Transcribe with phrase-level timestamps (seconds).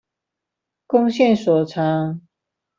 [0.87, 2.21] 貢獻所長